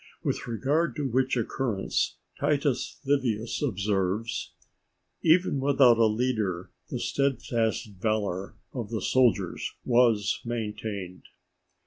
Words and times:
With 0.23 0.47
regard 0.47 0.95
to 0.95 1.07
which 1.07 1.37
occurrence 1.37 2.15
Titus 2.39 2.99
Livius 3.05 3.61
observes, 3.61 4.51
"_Even 5.23 5.59
without 5.59 5.99
a 5.99 6.07
leader 6.07 6.71
the 6.89 6.99
steadfast 6.99 7.87
valour 7.99 8.55
of 8.73 8.89
the 8.89 9.03
soldiers 9.03 9.73
was 9.85 10.41
maintained. 10.43 11.25